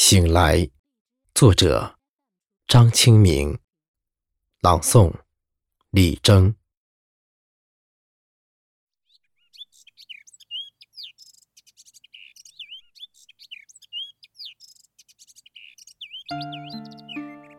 [0.00, 0.70] 醒来，
[1.34, 1.98] 作者
[2.68, 3.58] 张清明，
[4.60, 5.12] 朗诵
[5.90, 6.54] 李征。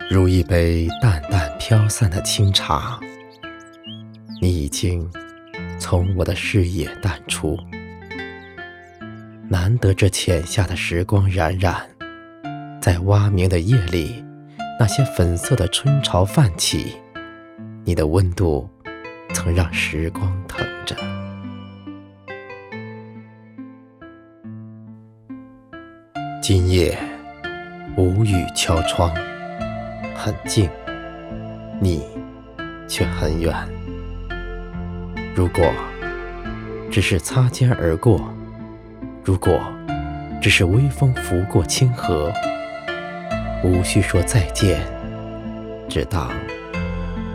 [0.09, 3.01] 如一杯淡淡飘散的清茶，
[4.41, 5.11] 你已经
[5.77, 7.57] 从我的视野淡出。
[9.49, 11.97] 难得这浅夏的时光冉冉，
[12.81, 14.23] 在蛙鸣的夜里，
[14.79, 16.95] 那些粉色的春潮泛起，
[17.83, 18.69] 你的温度
[19.33, 20.95] 曾让时光疼着。
[26.41, 26.97] 今夜
[27.97, 29.13] 无雨敲窗。
[30.15, 30.69] 很近，
[31.81, 32.01] 你
[32.87, 33.53] 却很远。
[35.35, 35.69] 如果
[36.89, 38.33] 只是擦肩而过，
[39.23, 39.61] 如果
[40.41, 42.33] 只是微风拂过清河，
[43.63, 44.81] 无需说再见，
[45.89, 46.29] 只当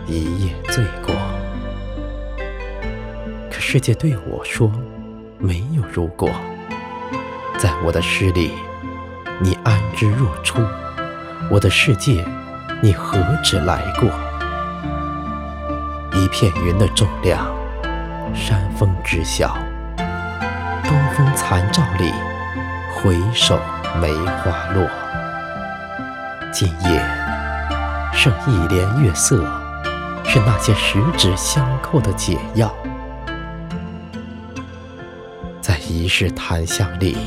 [0.07, 1.13] 一夜醉过。
[3.51, 4.71] 可世界对我说，
[5.37, 6.29] 没有如果，
[7.57, 8.51] 在我的诗里，
[9.39, 10.61] 你安之若初，
[11.51, 12.25] 我的世界。
[12.81, 14.09] 你何止来过？
[16.19, 17.47] 一片云的重量，
[18.33, 19.57] 山峰知晓。
[20.83, 22.11] 东风残照里，
[22.93, 23.57] 回首
[24.01, 24.87] 梅花落。
[26.57, 27.05] 今夜
[28.13, 29.43] 剩一帘月色，
[30.23, 32.73] 是那些十指相扣的解药。
[35.59, 37.17] 在一世檀香里，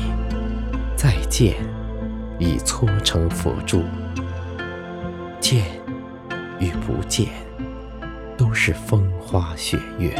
[0.95, 1.53] 再见
[2.39, 3.83] 已搓成佛珠。
[5.39, 5.63] 见
[6.57, 7.27] 与不见，
[8.35, 10.11] 都是风花雪月。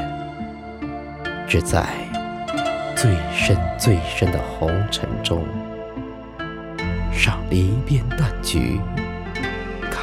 [1.47, 1.83] 只在
[2.95, 5.43] 最深最深的红尘中，
[7.11, 8.79] 赏离边淡菊，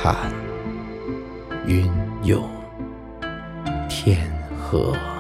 [0.06, 0.30] 看
[1.66, 1.90] 云
[2.22, 2.48] 涌
[3.88, 4.16] 天
[4.56, 5.15] 河。